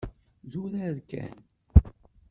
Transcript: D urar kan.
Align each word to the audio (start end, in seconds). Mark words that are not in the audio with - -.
D 0.49 0.51
urar 0.63 0.97
kan. 1.09 1.39